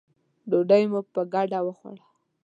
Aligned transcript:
ډوډۍ 0.49 0.83
مو 0.91 0.99
په 1.13 1.21
ګډه 1.33 1.59
وخوړه. 1.65 2.05